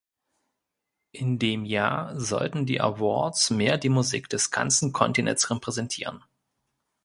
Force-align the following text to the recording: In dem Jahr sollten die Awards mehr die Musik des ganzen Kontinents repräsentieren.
In 1.11 1.37
dem 1.37 1.63
Jahr 1.63 2.19
sollten 2.19 2.65
die 2.65 2.81
Awards 2.81 3.51
mehr 3.51 3.77
die 3.77 3.89
Musik 3.89 4.29
des 4.29 4.49
ganzen 4.49 4.93
Kontinents 4.93 5.51
repräsentieren. 5.51 6.23